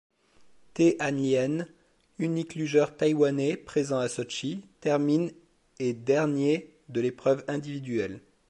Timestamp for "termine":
4.79-5.31